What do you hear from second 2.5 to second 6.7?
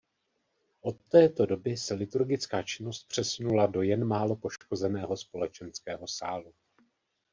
činnost přesunula do jen málo poškozeného společenského sálu.